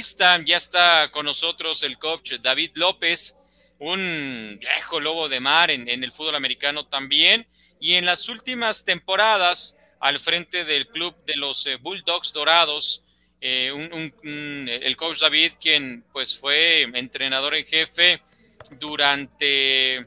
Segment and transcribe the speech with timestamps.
[0.00, 3.36] Ya está con nosotros el coach David López,
[3.78, 7.46] un viejo lobo de mar en, el fútbol americano también.
[7.80, 13.04] Y en las últimas temporadas, al frente del club de los eh, Bulldogs Dorados,
[13.42, 13.70] eh,
[14.22, 18.22] el coach David, quien pues fue entrenador en jefe
[18.78, 20.06] durante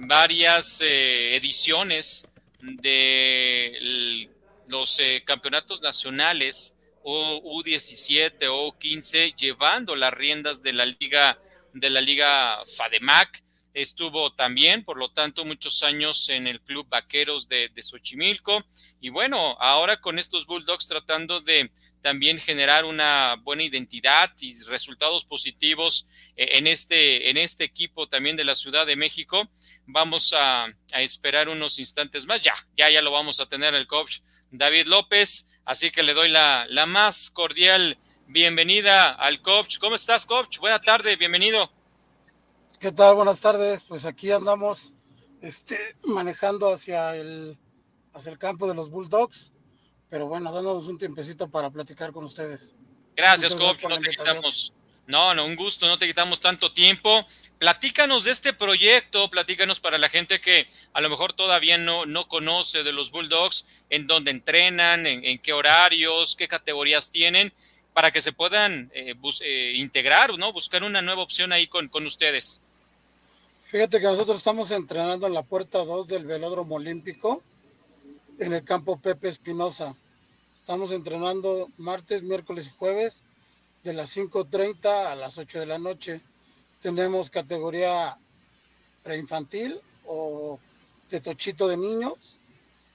[0.00, 2.28] varias eh, ediciones
[2.60, 4.28] de
[4.66, 11.38] los campeonatos nacionales o U17 o U15 llevando las riendas de la liga
[11.74, 13.42] de la liga FADEMAC.
[13.74, 18.64] Estuvo también, por lo tanto, muchos años en el Club Vaqueros de, de Xochimilco.
[19.00, 21.70] Y bueno, ahora con estos Bulldogs tratando de
[22.02, 28.36] también generar una buena identidad y resultados positivos eh, en este, en este equipo también
[28.36, 29.48] de la Ciudad de México.
[29.86, 32.40] Vamos a, a esperar unos instantes más.
[32.40, 35.48] Ya, ya, ya lo vamos a tener el coach David López.
[35.68, 39.76] Así que le doy la, la más cordial bienvenida al coach.
[39.78, 40.60] ¿Cómo estás, coach?
[40.60, 41.70] Buena tarde, bienvenido.
[42.80, 43.16] ¿Qué tal?
[43.16, 43.82] Buenas tardes.
[43.86, 44.94] Pues aquí andamos
[45.42, 47.58] este, manejando hacia el,
[48.14, 49.52] hacia el campo de los Bulldogs,
[50.08, 52.74] pero bueno, dándonos un tiempecito para platicar con ustedes.
[53.14, 53.84] Gracias, coach.
[53.90, 54.72] No te quitamos.
[55.08, 57.26] No, no, un gusto, no te quitamos tanto tiempo.
[57.58, 62.26] Platícanos de este proyecto, platícanos para la gente que a lo mejor todavía no, no
[62.26, 67.54] conoce de los Bulldogs, en dónde entrenan, en, qué horarios, qué categorías tienen,
[67.94, 70.52] para que se puedan eh, eh, integrar, ¿no?
[70.52, 72.60] Buscar una nueva opción ahí con, con ustedes.
[73.64, 77.42] Fíjate que nosotros estamos entrenando en la puerta 2 del velódromo olímpico,
[78.38, 79.96] en el campo Pepe Espinosa.
[80.54, 83.24] Estamos entrenando martes, miércoles y jueves
[83.88, 86.20] de las 5.30 a las 8 de la noche
[86.82, 88.18] tenemos categoría
[89.02, 90.58] preinfantil o
[91.08, 92.38] de tochito de niños.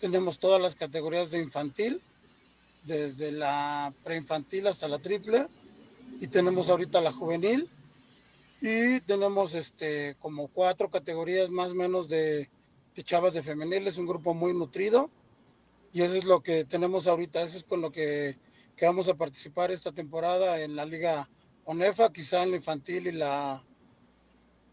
[0.00, 2.02] Tenemos todas las categorías de infantil,
[2.84, 5.48] desde la preinfantil hasta la triple.
[6.20, 7.70] Y tenemos ahorita la juvenil.
[8.60, 12.50] Y tenemos este como cuatro categorías más o menos de,
[12.94, 13.88] de chavas de femenil.
[13.88, 15.08] Es un grupo muy nutrido.
[15.94, 17.40] Y eso es lo que tenemos ahorita.
[17.40, 18.36] Eso es con lo que,
[18.82, 21.28] que vamos a participar esta temporada en la Liga
[21.66, 23.62] ONEFA, quizá en la infantil y la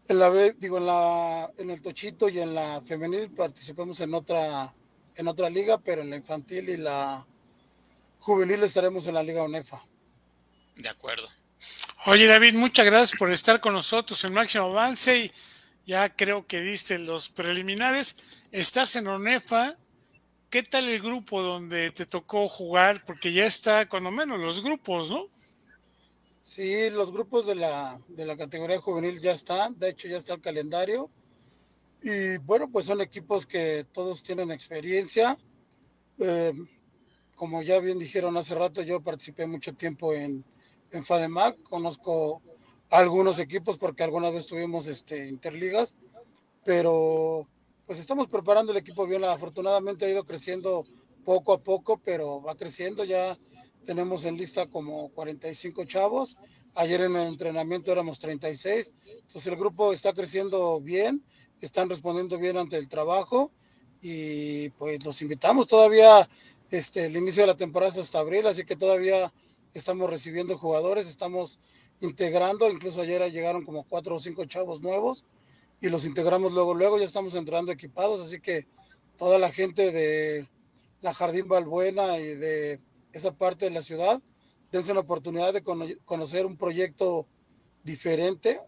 [0.08, 0.28] en la
[0.58, 4.74] digo en la en el tochito y en la femenil participamos en otra
[5.14, 7.24] en otra liga, pero en la infantil y la
[8.18, 9.80] juvenil estaremos en la liga UNEFA.
[10.74, 11.28] De acuerdo.
[12.06, 15.32] Oye David, muchas gracias por estar con nosotros en Máximo Avance y
[15.86, 18.42] ya creo que diste los preliminares.
[18.50, 19.76] Estás en ONEFA.
[20.50, 23.04] ¿Qué tal el grupo donde te tocó jugar?
[23.04, 25.28] Porque ya está, cuando menos, los grupos, ¿no?
[26.42, 30.34] Sí, los grupos de la, de la categoría juvenil ya están, de hecho ya está
[30.34, 31.08] el calendario.
[32.02, 35.38] Y bueno, pues son equipos que todos tienen experiencia.
[36.18, 36.52] Eh,
[37.36, 40.44] como ya bien dijeron hace rato, yo participé mucho tiempo en,
[40.90, 42.42] en FADEMAC, conozco
[42.88, 45.94] algunos equipos porque alguna vez tuvimos este, interligas,
[46.64, 47.46] pero
[47.90, 49.24] pues estamos preparando el equipo bien.
[49.24, 50.84] Afortunadamente ha ido creciendo
[51.24, 53.36] poco a poco, pero va creciendo ya
[53.84, 56.36] tenemos en lista como 45 chavos.
[56.76, 58.92] Ayer en el entrenamiento éramos 36.
[59.22, 61.24] Entonces el grupo está creciendo bien,
[61.60, 63.50] están respondiendo bien ante el trabajo
[64.00, 66.28] y pues los invitamos todavía.
[66.70, 69.32] Este, el inicio de la temporada es hasta abril, así que todavía
[69.74, 71.58] estamos recibiendo jugadores, estamos
[71.98, 75.24] integrando, incluso ayer llegaron como cuatro o cinco chavos nuevos
[75.80, 78.66] y los integramos luego, luego ya estamos entrando equipados, así que
[79.16, 80.46] toda la gente de
[81.00, 82.80] la Jardín Balbuena y de
[83.12, 84.22] esa parte de la ciudad,
[84.70, 85.62] dense la oportunidad de
[86.04, 87.26] conocer un proyecto
[87.82, 88.60] diferente,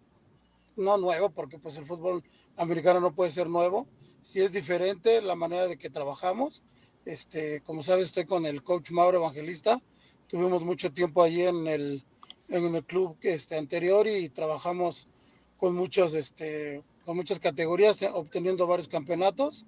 [0.77, 2.23] no nuevo, porque pues el fútbol
[2.57, 3.87] americano no puede ser nuevo,
[4.23, 6.63] si es diferente la manera de que trabajamos.
[7.05, 9.81] Este, como sabes, estoy con el coach Mauro Evangelista.
[10.29, 12.05] Tuvimos mucho tiempo allí en el,
[12.49, 15.09] en el club este, anterior y trabajamos
[15.57, 19.65] con muchas, este, con muchas categorías, obteniendo varios campeonatos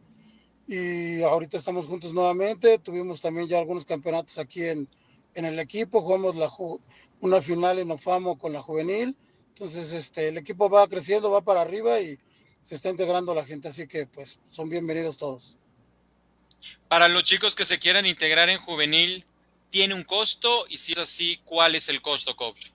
[0.67, 2.79] y ahorita estamos juntos nuevamente.
[2.79, 4.89] Tuvimos también ya algunos campeonatos aquí en,
[5.35, 6.51] en el equipo, jugamos la,
[7.21, 9.17] una final en Ofamo con la juvenil.
[9.49, 12.19] Entonces, este, el equipo va creciendo, va para arriba y
[12.65, 15.57] se está integrando la gente, así que pues son bienvenidos todos.
[16.89, 19.27] Para los chicos que se quieran integrar en juvenil,
[19.71, 20.65] ¿tiene un costo?
[20.69, 22.69] Y si es así, ¿cuál es el costo, coach?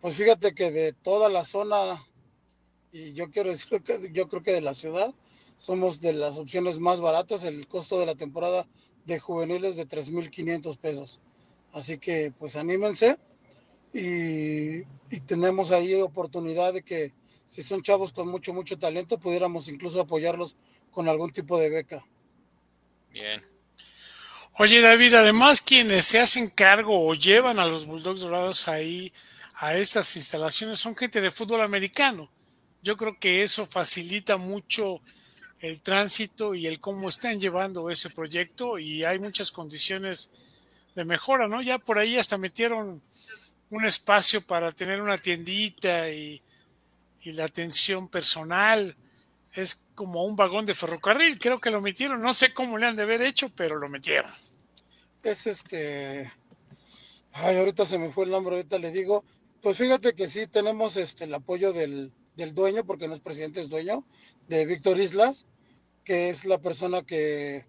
[0.00, 2.02] Pues fíjate que de toda la zona,
[2.94, 5.12] y yo quiero decir que yo creo que de la ciudad,
[5.58, 7.42] somos de las opciones más baratas.
[7.42, 8.68] El costo de la temporada
[9.04, 11.20] de juveniles de 3.500 pesos.
[11.72, 13.18] Así que pues anímense
[13.92, 17.12] y, y, tenemos ahí oportunidad de que
[17.46, 20.56] si son chavos con mucho, mucho talento, pudiéramos incluso apoyarlos
[20.92, 22.06] con algún tipo de beca.
[23.10, 23.42] Bien.
[24.56, 29.12] Oye David, además quienes se hacen cargo o llevan a los Bulldogs Dorados ahí
[29.56, 32.30] a estas instalaciones son gente de fútbol americano.
[32.84, 35.00] Yo creo que eso facilita mucho
[35.58, 40.32] el tránsito y el cómo están llevando ese proyecto y hay muchas condiciones
[40.94, 41.62] de mejora, ¿no?
[41.62, 43.00] Ya por ahí hasta metieron
[43.70, 46.42] un espacio para tener una tiendita y,
[47.24, 48.94] la atención personal.
[49.54, 52.96] Es como un vagón de ferrocarril, creo que lo metieron, no sé cómo le han
[52.96, 54.30] de haber hecho, pero lo metieron.
[55.22, 56.30] Es este,
[57.32, 59.24] ay, ahorita se me fue el nombre, ahorita le digo,
[59.62, 63.60] pues fíjate que sí tenemos este el apoyo del, del dueño, porque no es presidente,
[63.60, 64.04] es dueño,
[64.48, 65.46] de Víctor Islas,
[66.04, 67.66] que es la persona que,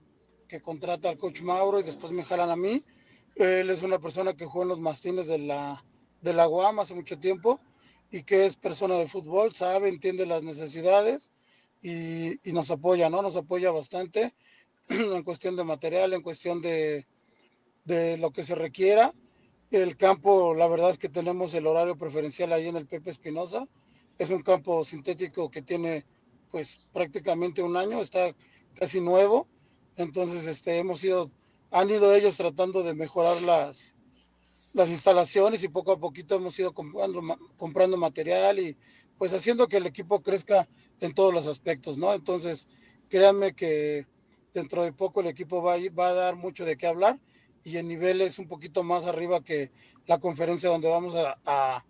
[0.48, 2.84] que contrata al coach Mauro y después me jalan a mí.
[3.36, 5.84] Él es una persona que jugó en los mastines de la,
[6.22, 7.60] de la Guam hace mucho tiempo
[8.12, 11.32] y que es persona de fútbol, sabe, entiende las necesidades
[11.82, 13.22] y, y nos apoya, ¿no?
[13.22, 14.34] Nos apoya bastante
[14.90, 17.06] en cuestión de material, en cuestión de,
[17.86, 19.14] de lo que se requiera.
[19.72, 23.68] El campo, la verdad es que tenemos el horario preferencial ahí en el Pepe Espinosa.
[24.18, 26.06] Es un campo sintético que tiene
[26.52, 28.34] pues prácticamente un año, está
[28.76, 29.48] casi nuevo.
[29.98, 31.32] Entonces, este, hemos ido,
[31.72, 33.94] han ido ellos tratando de mejorar las,
[34.74, 38.78] las instalaciones y poco a poquito hemos ido comprando, comprando material y
[39.18, 40.68] pues haciendo que el equipo crezca
[41.00, 42.14] en todos los aspectos, ¿no?
[42.14, 42.68] Entonces,
[43.10, 44.06] créanme que
[44.54, 47.20] dentro de poco el equipo va va a dar mucho de qué hablar
[47.66, 49.72] y en niveles un poquito más arriba que
[50.06, 51.84] la conferencia donde vamos a,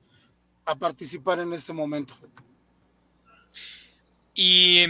[0.65, 2.17] a participar en este momento.
[4.33, 4.85] Y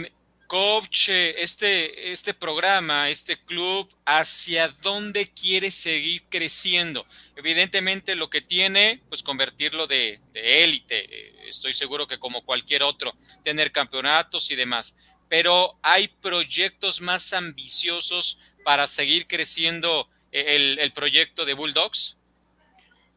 [0.48, 7.06] coach, este, este programa, este club, ¿hacia dónde quiere seguir creciendo?
[7.36, 13.14] Evidentemente lo que tiene, pues convertirlo de, de élite, estoy seguro que como cualquier otro,
[13.44, 14.96] tener campeonatos y demás,
[15.30, 22.18] pero hay proyectos más ambiciosos para seguir creciendo el, el proyecto de Bulldogs.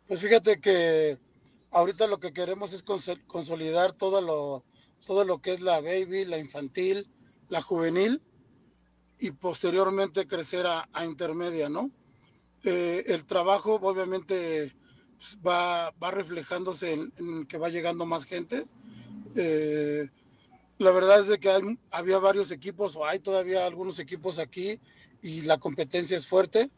[0.06, 1.18] Pues fíjate que
[1.70, 2.82] ahorita lo que queremos es
[3.26, 4.64] consolidar todo lo,
[5.06, 7.08] todo lo que es la baby, la infantil,
[7.48, 8.22] la juvenil
[9.18, 11.90] y posteriormente crecer a, a intermedia, ¿no?
[12.64, 14.72] Eh, el trabajo obviamente
[15.16, 18.66] pues, va, va, reflejándose en, que va llegando más gente.
[19.36, 20.08] Eh,
[20.78, 24.80] la verdad es de que hay, había varios equipos o hay todavía algunos equipos aquí
[25.22, 26.70] y la competencia es fuerte,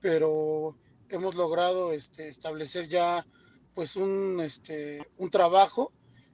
[0.00, 0.76] pero
[1.08, 3.26] hemos logrado este, establecer ya
[3.76, 5.92] pues un, este, un trabajo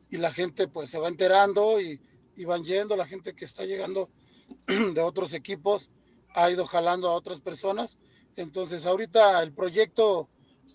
[0.08, 2.00] y la gente pues se va enterando y,
[2.36, 4.10] y, van yendo, la gente que está llegando
[4.68, 5.90] de otros equipos
[6.36, 7.98] ha ido jalando a otras personas.
[8.36, 10.28] Entonces ahorita el proyecto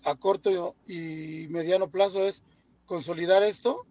[0.04, 2.42] a corto y mediano plazo es
[2.84, 3.86] consolidar esto,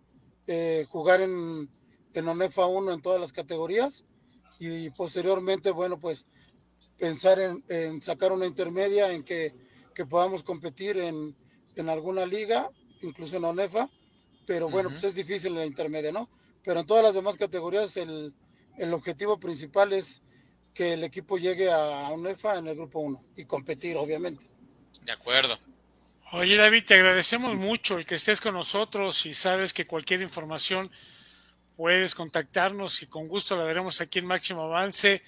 [0.45, 1.71] eh, jugar en,
[2.13, 4.06] en ONEFA 1 en todas las categorías
[4.59, 6.27] y posteriormente, bueno, pues
[7.00, 9.56] pensar en, en sacar una intermedia en que,
[9.95, 11.35] que podamos competir en,
[11.77, 12.69] en, alguna liga,
[13.01, 13.89] incluso en ONEFA,
[14.45, 14.95] pero bueno, uh -huh.
[14.95, 16.29] pues es difícil en la intermedia, ¿no?
[16.63, 18.33] Pero en todas las demás categorías el,
[18.77, 20.21] el objetivo principal es
[20.74, 24.45] que el equipo llegue a UNEFA en el grupo 1 y competir, obviamente.
[25.03, 25.57] De acuerdo.
[26.33, 30.91] Oye, David, te agradecemos mucho el que estés con nosotros y sabes que cualquier información
[31.77, 35.23] puedes contactarnos y con gusto la veremos aquí en Máximo Avance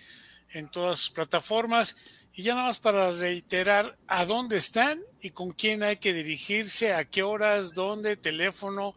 [0.51, 2.27] en todas sus plataformas.
[2.33, 6.93] Y ya nada más para reiterar a dónde están y con quién hay que dirigirse,
[6.93, 8.95] a qué horas, dónde, teléfono,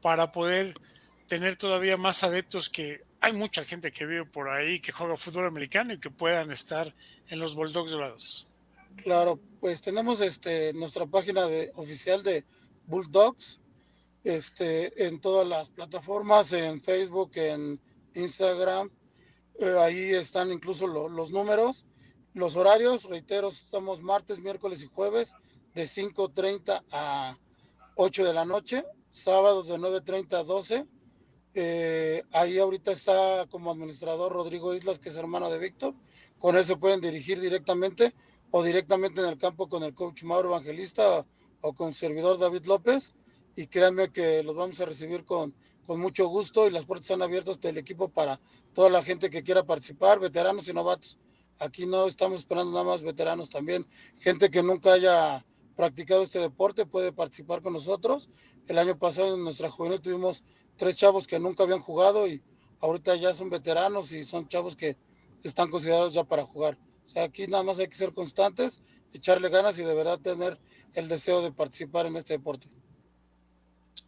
[0.00, 0.74] para poder
[1.26, 5.46] tener todavía más adeptos que hay mucha gente que vive por ahí, que juega fútbol
[5.46, 6.92] americano y que puedan estar
[7.28, 8.48] en los Bulldogs Dorados.
[8.96, 12.44] Claro, pues tenemos este nuestra página de, oficial de
[12.86, 13.60] Bulldogs
[14.24, 17.78] este, en todas las plataformas, en Facebook, en
[18.14, 18.90] Instagram.
[19.60, 21.84] Eh, ahí están incluso lo, los números,
[22.32, 23.04] los horarios.
[23.04, 25.34] Reitero, estamos martes, miércoles y jueves
[25.74, 27.38] de 5.30 a
[27.94, 30.86] 8 de la noche, sábados de 9.30 a 12
[31.52, 35.94] eh, ahí ahorita está como administrador Rodrigo Islas, que es hermano de Víctor.
[36.38, 38.14] Con él se pueden dirigir directamente
[38.50, 41.26] o directamente en el campo con el coach Mauro Evangelista o,
[41.60, 43.14] o con servidor David López.
[43.56, 45.54] Y créanme que los vamos a recibir con,
[45.88, 48.38] mucho gusto y las puertas están abiertas del equipo para
[48.74, 51.18] toda la gente que quiera participar, veteranos y novatos.
[51.58, 53.84] Aquí no estamos esperando nada más veteranos también,
[54.20, 58.28] gente que nunca haya practicado este deporte puede participar con nosotros.
[58.68, 60.44] El año pasado en nuestra juvenil tuvimos
[60.76, 62.42] tres chavos que nunca habían jugado y
[62.80, 64.96] ahorita ya son veteranos y son chavos que
[65.42, 66.78] están considerados ya para jugar.
[67.04, 70.58] O sea, aquí nada más hay que ser constantes, echarle ganas y de verdad tener
[70.94, 72.68] el deseo de participar en este deporte.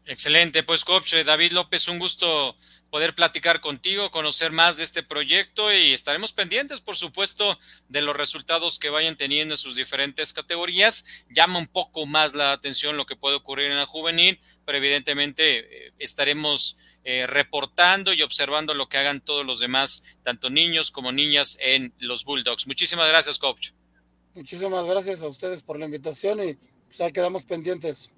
[0.04, 2.56] Excelente, pues coach David López, un gusto
[2.92, 7.58] poder platicar contigo, conocer más de este proyecto y estaremos pendientes, por supuesto,
[7.88, 11.06] de los resultados que vayan teniendo en sus diferentes categorías.
[11.30, 15.86] Llama un poco más la atención lo que puede ocurrir en la juvenil, pero evidentemente
[15.86, 21.12] eh, estaremos eh, reportando y observando lo que hagan todos los demás, tanto niños como
[21.12, 22.66] niñas en los Bulldogs.
[22.66, 23.70] Muchísimas gracias, coach.
[24.34, 26.58] Muchísimas gracias a ustedes por la invitación y
[26.94, 28.10] pues quedamos pendientes.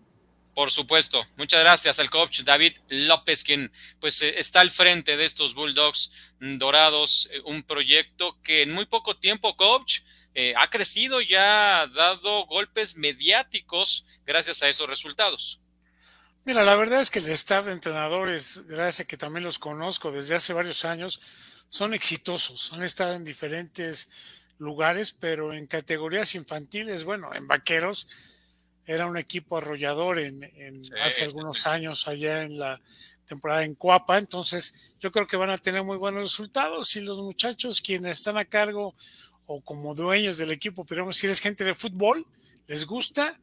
[0.54, 1.26] Por supuesto.
[1.36, 6.12] Muchas gracias al coach David López, quien pues eh, está al frente de estos Bulldogs
[6.38, 10.00] dorados, eh, un proyecto que en muy poco tiempo, coach,
[10.34, 15.60] eh, ha crecido y ha dado golpes mediáticos gracias a esos resultados.
[16.44, 20.12] Mira, la verdad es que el staff de entrenadores, gracias a que también los conozco
[20.12, 21.20] desde hace varios años,
[21.68, 22.72] son exitosos.
[22.72, 28.06] Han estado en diferentes lugares, pero en categorías infantiles, bueno, en vaqueros,
[28.86, 30.50] era un equipo arrollador en,
[31.02, 32.80] hace algunos años allá en la
[33.26, 37.18] temporada en Cuapa, entonces yo creo que van a tener muy buenos resultados y los
[37.18, 38.94] muchachos quienes están a cargo
[39.46, 42.26] o como dueños del equipo, podríamos decir, es gente de fútbol,
[42.66, 43.38] les gusta,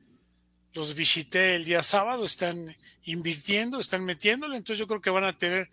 [0.74, 5.34] los visité el día sábado, están invirtiendo, están metiéndole, entonces yo creo que van a
[5.34, 5.70] tener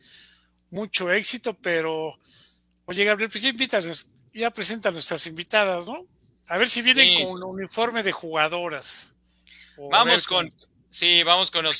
[0.71, 2.19] mucho éxito, pero
[2.87, 6.07] oye Gabriel, pues ya, invítanos, ya presenta a nuestras invitadas, ¿no?
[6.47, 9.15] A ver si vienen con un uniforme de jugadoras.
[9.91, 10.49] Vamos con,
[10.89, 11.77] sí, vamos con los